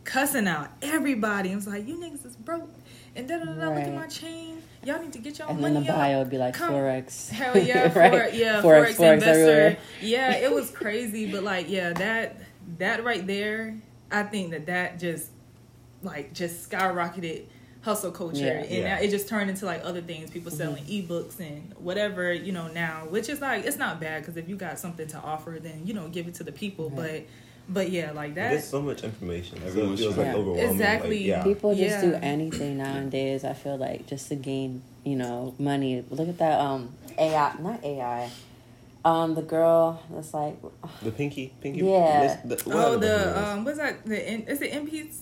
[0.03, 2.69] Cussing out everybody, and was like, "You niggas is broke,"
[3.13, 3.43] and da da.
[3.43, 4.61] da, Look at my chain.
[4.83, 5.87] Y'all need to get y'all And then the up.
[5.97, 7.29] bio would be like Come- forex.
[7.31, 8.31] Hell yeah, Right?
[8.31, 9.29] for, yeah, Forex, forex, forex investor.
[9.29, 9.77] everywhere.
[10.01, 12.37] Yeah, it was crazy, but like, yeah, that
[12.77, 13.75] that right there,
[14.11, 15.29] I think that that just
[16.03, 17.43] like just skyrocketed
[17.81, 18.51] hustle culture, Yeah.
[18.61, 18.99] and Yeah.
[18.99, 20.57] it just turned into like other things, people mm-hmm.
[20.57, 24.47] selling ebooks and whatever you know now, which is like it's not bad because if
[24.49, 27.23] you got something to offer, then you know give it to the people, but.
[27.69, 28.51] But yeah, like that.
[28.51, 29.57] There's so much information.
[29.59, 30.71] So it Everyone's feels like trying- overwhelming.
[30.71, 31.17] Exactly.
[31.19, 31.43] Like, yeah.
[31.43, 33.43] People just do anything nowadays.
[33.43, 36.03] I feel like just to gain, you know, money.
[36.09, 38.29] Look at that um AI, not AI.
[39.05, 40.55] Um, the girl that's like,
[41.01, 41.79] The pinky, pinky.
[41.85, 42.37] Yeah.
[42.45, 44.05] Miss- the, oh, whatever the um, what's that?
[44.05, 45.13] The N- is it NPC?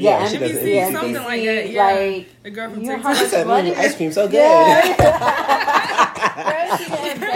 [0.00, 1.84] yeah, she does NPC, yeah, Something NPC, like that, yeah.
[1.92, 3.12] Like, The girl from you know TikTok.
[3.12, 3.70] how She much said, money?
[3.72, 6.08] "Mm, ice cream so good." Yeah.
[6.36, 7.20] Girl, she getting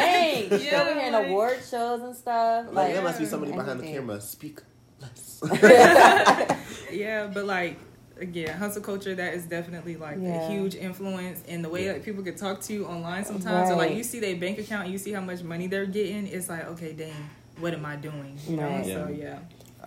[0.51, 0.61] banged.
[0.63, 2.67] She Yeah, over here in like- award shows and stuff.
[2.67, 3.95] Like, Like, there must be somebody behind the anything.
[4.07, 4.21] camera.
[4.21, 4.61] Speak
[5.01, 5.41] less.
[6.93, 7.79] Yeah, but like
[8.19, 10.47] again, hustle culture that is definitely like Yeah.
[10.47, 13.71] a huge influence in the way that people can talk to you online sometimes.
[13.71, 16.27] Or like you see their bank account, you see how much money they're getting.
[16.27, 17.13] It's like okay, dang,
[17.61, 18.39] what am I doing?
[18.49, 18.63] You know.
[18.69, 18.85] Right.
[18.87, 19.25] So Yeah.
[19.25, 19.39] yeah.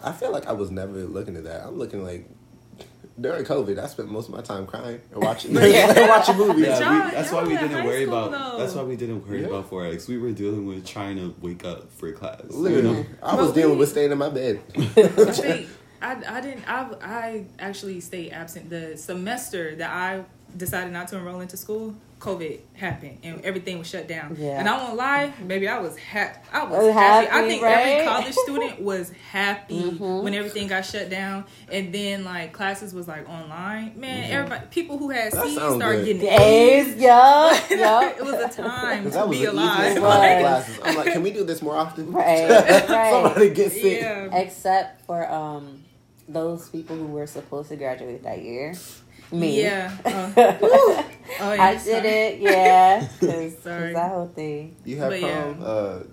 [0.02, 1.66] I feel like I was never looking at that.
[1.66, 2.30] I'm looking like
[3.22, 6.68] during COVID, I spent most of my time crying and watching watching movies.
[6.68, 8.32] Yeah, we, that's why we didn't worry school, about.
[8.54, 8.58] though.
[8.60, 9.48] That's why we didn't worry Yeah.
[9.48, 10.08] about forex.
[10.08, 12.42] We were dealing with trying to wake up for class.
[12.50, 13.06] You Literally, know?
[13.24, 14.62] I was But dealing we- with staying in my bed.
[14.76, 15.68] I think
[16.02, 20.24] I, I didn't I I actually stayed absent the semester that I
[20.56, 21.94] decided not to enroll into school.
[22.20, 24.36] COVID happened and everything was shut down.
[24.38, 24.60] Yeah.
[24.60, 27.28] And I won't lie, maybe I was ha- I was Was happy.
[27.32, 27.78] I think right?
[27.78, 30.24] every college student was happy Mhm.
[30.24, 33.94] when everything got shut down and then like classes was like online.
[33.98, 36.20] Man, everybody people who had That C's started good.
[36.20, 36.96] getting A's, A's.
[37.02, 38.18] yup, yup.
[38.18, 39.80] it was a time to be alive.
[39.80, 40.20] easiest It one of was.
[40.20, 40.80] my classes.
[40.84, 42.12] I'm like, can we do this more often?
[42.12, 42.50] Right,
[42.90, 43.12] right.
[43.12, 44.02] Somebody get sick.
[44.02, 44.38] yeah.
[44.38, 45.84] Except for um
[46.28, 48.74] those people who were supposed to graduate that year.
[49.32, 49.62] Me.
[49.62, 49.96] Yeah.
[50.04, 51.06] Uh, oh,
[51.54, 52.02] yeah, I sorry.
[52.02, 53.00] did it, yeah.
[53.20, 53.94] Cause, 'cause Sorry.
[53.94, 54.76] that whole thing.
[54.86, 55.62] You have But prom.
[55.62, 55.66] yeah.
[55.68, 56.04] Uh,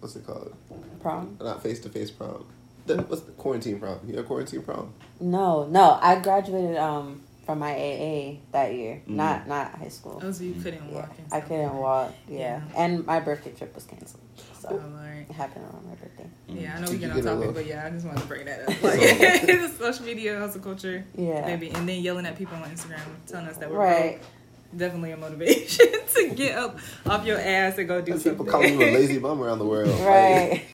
[0.00, 0.54] what's it called?
[1.00, 1.36] Prom?
[1.40, 2.44] Not face to face prom.
[2.86, 3.98] The, what's the quarantine prom?
[4.06, 4.92] You have quarantine prom.
[5.20, 5.98] No, no.
[6.02, 9.02] I graduated um from my AA that year.
[9.06, 9.14] Mhm.
[9.16, 10.18] Not not high school.
[10.18, 11.10] Those of you couldn't Yeah, walk.
[11.32, 12.12] I couldn't walk.
[12.28, 12.38] Yeah.
[12.38, 12.62] Yeah.
[12.76, 14.20] and my birthday trip was canceled.
[14.68, 15.04] So that.
[15.30, 16.26] It happened around my birthday.
[16.50, 16.60] Mm.
[16.62, 18.44] Yeah, I know Did we get on topic, but yeah, I just wanted to bring
[18.44, 18.82] that up.
[18.82, 21.46] Like, social media, hustle culture, Yeah.
[21.46, 24.12] maybe, and then yelling at people on Instagram, telling us that we're Right.
[24.18, 24.28] broke.
[24.76, 28.44] Definitely a motivation to get up off your ass and go do There's something.
[28.44, 29.88] people calling you a lazy bum around the world.
[29.88, 30.64] Like, Right.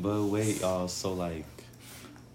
[0.00, 0.88] But wait, y'all.
[0.88, 1.44] So like,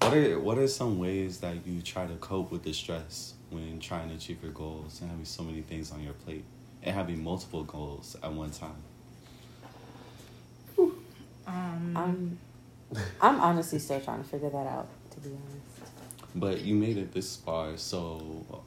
[0.01, 3.79] what are what are some ways that you try to cope with the stress when
[3.79, 6.43] trying to achieve your goals and having so many things on your plate
[6.83, 8.75] and having multiple goals at one time?
[11.53, 12.39] Um, I'm
[13.21, 15.93] I'm honestly still trying to figure that out, to be honest.
[16.35, 18.63] But you made it this far, so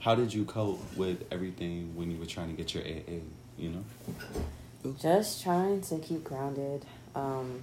[0.00, 3.20] how did you cope with everything when you were trying to get your AA?
[3.56, 3.84] You know.
[5.00, 6.84] Just trying to keep grounded.
[7.14, 7.60] Um,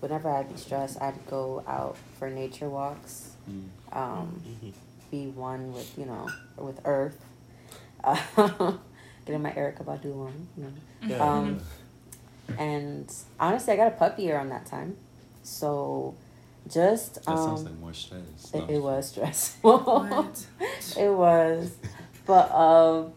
[0.00, 3.32] whenever I'd be stressed, I'd go out for nature walks.
[3.48, 3.68] Mm.
[3.92, 4.72] Um, Mhm.
[5.10, 7.22] be one with you know with Earth.
[8.02, 8.16] Uh,
[9.26, 10.48] getting my Erykah Badu on.
[10.56, 10.72] You know.
[11.08, 11.16] Yeah.
[11.18, 11.60] Um,
[12.58, 14.96] and honestly, I got a puppy around that time,
[15.42, 16.14] so
[16.68, 18.50] just That sounds um, like more stress.
[18.54, 18.66] it, No.
[18.74, 19.78] it was stressful.
[19.78, 20.46] what?
[20.98, 21.76] it was,
[22.26, 23.12] but um,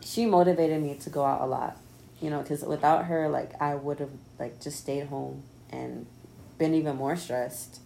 [0.00, 1.76] she motivated me to go out a lot.
[2.20, 6.06] You know, because without her, like I would have like just stayed home and
[6.58, 7.80] been even more stressed.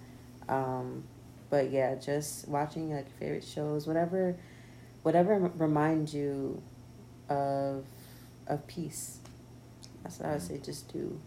[0.49, 1.03] Um,
[1.51, 4.37] but yeah, just watching like favorite shows, whatever,
[5.03, 6.63] whatever m- reminds you
[7.29, 7.85] of
[8.47, 9.19] of peace.
[10.03, 10.59] That's what I would say.
[10.59, 11.21] Just do.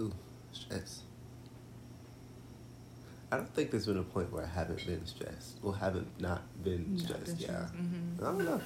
[0.00, 0.12] Ooh,
[0.52, 1.00] stress.
[3.32, 5.58] I don't think there's been a point where I haven't been stressed.
[5.62, 7.40] Or haven't not been stressed.
[7.40, 7.66] Yeah.
[7.66, 8.60] hmm I don't know.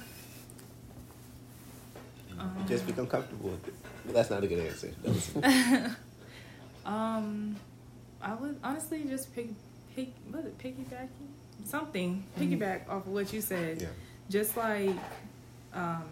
[2.39, 3.73] Um, Just become comfortable with it.
[4.05, 5.95] But that's not a good answer.
[6.85, 7.55] Um,
[8.21, 9.49] I would honestly just pick,
[9.95, 11.65] pick, what is it, piggybacking?
[11.65, 13.81] Something, piggyback off of what you said.
[13.81, 13.87] yeah.
[14.29, 14.95] just like
[15.73, 16.03] um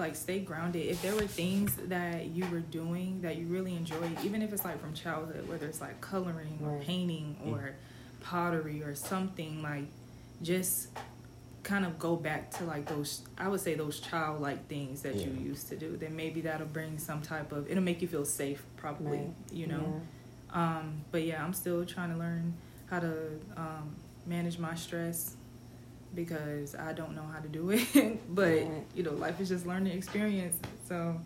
[0.00, 0.86] like stay grounded.
[0.86, 4.64] If there were things that you were doing that you really enjoyed even if it's
[4.64, 6.80] like from childhood whether it's like coloring or Right.
[6.86, 7.74] painting or
[8.20, 9.84] pottery or something like
[10.42, 10.88] just
[11.62, 15.30] kind of go back to like those i would say those childlike things that you
[15.32, 18.62] used to do then maybe that'll bring some type of it'll make you feel safe
[18.76, 19.34] probably Right.
[19.52, 20.00] you know?
[20.52, 22.54] Um, but yeah, I'm still trying to learn
[22.90, 23.12] how to
[23.56, 23.94] um,
[24.26, 25.36] manage my stress
[26.14, 27.84] because I don't know how to do it.
[28.34, 28.70] but Right.
[28.94, 30.56] you know, life is just learning experience.
[30.88, 31.20] So,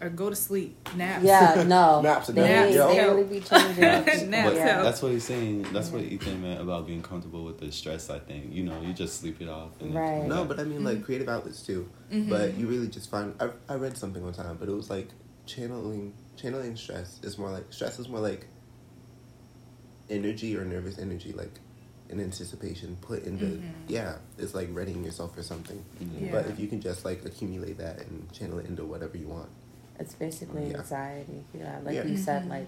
[0.00, 1.24] or go to sleep, naps.
[1.24, 2.00] Yeah, no.
[2.02, 2.96] Naps are they, Naps they help.
[3.16, 3.80] really be changing.
[4.30, 4.84] Naps But help.
[4.84, 5.62] that's what he's saying.
[5.72, 8.08] That's what Ethan meant about being comfortable with the stress.
[8.10, 9.70] I think you know you just sleep it off.
[9.80, 10.20] And Right.
[10.20, 11.88] come No, but I mean like creative outlets too.
[12.12, 12.28] Mhm.
[12.30, 13.34] But you really just find.
[13.40, 15.08] I I read something one time, but it was like
[15.46, 18.46] channeling channeling stress is more like stress is more like
[20.10, 21.58] energy or nervous energy, like
[22.10, 23.62] an anticipation put into Mhm.
[23.88, 25.82] yeah, it's like readying yourself for something.
[26.02, 26.30] Mhm.
[26.32, 29.48] But if you can just like accumulate that and channel it into whatever you want.
[29.98, 30.78] It's basically Yeah.
[30.78, 31.44] anxiety.
[31.52, 32.04] Yeah, like Yeah.
[32.04, 32.50] you said, Mhm.
[32.50, 32.66] like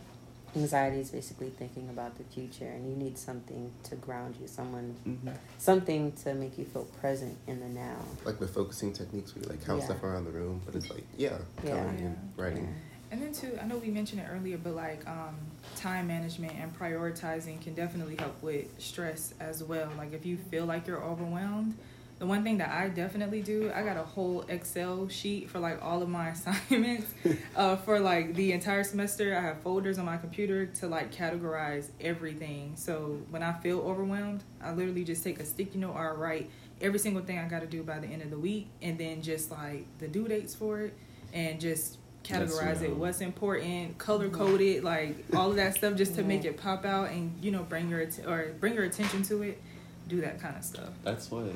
[0.57, 4.97] anxiety is basically thinking about the future, and you need something to ground you, someone,
[5.07, 5.29] Mm-hmm.
[5.59, 7.97] something to make you feel present in the now.
[8.25, 9.85] Like with focusing techniques, where you like count Yeah.
[9.87, 11.77] stuff around the room, but it's like yeah, Yeah.
[11.85, 12.75] counting and writing.
[13.11, 15.35] And then too, I know we mentioned it earlier, but like um,
[15.77, 19.91] time management and prioritizing can definitely help with stress as well.
[19.99, 21.77] Like if you feel like you're overwhelmed,
[22.21, 25.83] the one thing that I definitely do, I got a whole Excel sheet for like
[25.83, 27.13] all of my assignments
[27.57, 29.37] uh, for like the entire semester.
[29.37, 32.75] I have folders on my computer to like categorize everything.
[32.77, 36.51] So when I feel overwhelmed, I literally just take a sticky note or I write
[36.81, 39.23] every single thing I got to do by the end of the week, and then
[39.23, 40.95] just like the due dates for it,
[41.33, 42.95] and just categorize it.
[42.97, 46.85] What's important, color code it, like all of that stuff, just to make it pop
[46.85, 49.61] out and you know bring your or bring your attention to it.
[50.09, 50.91] Do that kind of stuff.
[51.05, 51.47] That's what.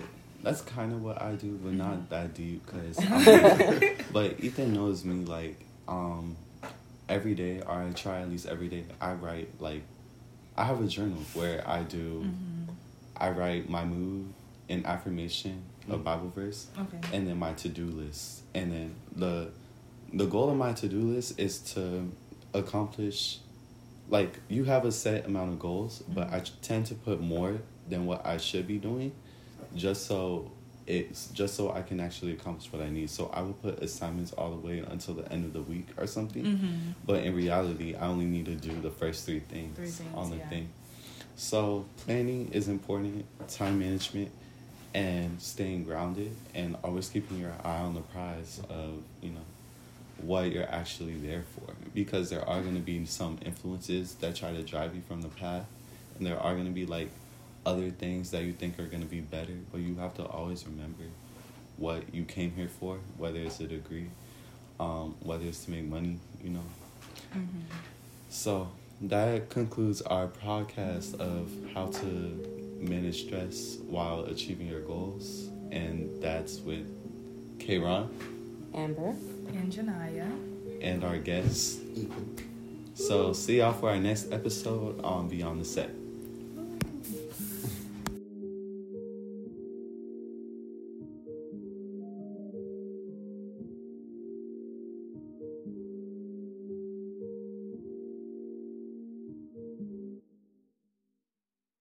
[0.43, 2.67] That's kind of what I do, but not that deep.
[2.67, 2.97] Cause,
[4.13, 5.25] but Ethan knows me.
[5.25, 6.37] Like, um,
[7.09, 8.85] every day, or I try at least every day.
[9.01, 9.83] I write like,
[10.57, 12.25] I have a journal where I do.
[12.27, 12.73] Mm-hmm.
[13.17, 14.35] I write my mood,
[14.69, 16.05] an affirmation, a Mhm.
[16.05, 16.99] Bible verse, Okay.
[17.17, 18.43] and then my to do list.
[18.55, 19.49] And then the
[20.15, 22.11] the goal of my to do list is to
[22.55, 23.39] accomplish
[24.09, 28.07] like you have a set amount of goals, but I tend to put more than
[28.07, 29.13] what I should be doing
[29.75, 30.51] just so
[30.87, 33.09] it's just so I can actually accomplish what I need.
[33.09, 36.07] So I will put assignments all the way until the end of the week or
[36.07, 36.45] something.
[36.45, 36.77] Mm-hmm.
[37.07, 40.31] But in reality, I only need to do the first three things, Three things, on
[40.31, 40.49] the yeah.
[40.49, 40.69] thing.
[41.37, 44.31] So planning is important, time management,
[44.93, 49.41] and staying grounded, and always keeping your eye on the prize of you know
[50.21, 51.75] what you're actually there for.
[51.95, 55.29] Because there are going to be some influences that try to drive you from the
[55.29, 55.67] path,
[56.19, 57.11] and there are going to be like
[57.67, 60.67] other things that you think are going to be better, but you have to always
[60.67, 61.05] remember
[61.77, 64.11] what you came here for, whether it's a degree,
[64.79, 66.65] um, whether it's to make money, you know.
[67.33, 67.61] Mm-hmm.
[68.29, 68.69] So
[69.03, 76.61] that concludes our podcast of how to manage stress while achieving your goals, and that's
[76.61, 76.87] with
[77.65, 78.11] Kron
[78.75, 79.15] Amber.
[79.49, 80.29] And Janaya.
[80.81, 81.81] and our guests.
[82.95, 85.91] So see y'all for our next episode on Beyond the Set.